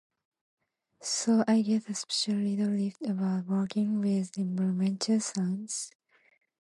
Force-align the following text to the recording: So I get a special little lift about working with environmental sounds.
So 1.03 1.43
I 1.47 1.61
get 1.61 1.87
a 1.87 1.93
special 1.93 2.33
little 2.33 2.73
lift 2.73 3.03
about 3.03 3.45
working 3.45 3.99
with 4.01 4.35
environmental 4.35 5.19
sounds. 5.19 5.91